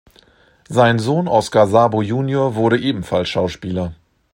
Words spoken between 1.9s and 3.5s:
junior wurde ebenfalls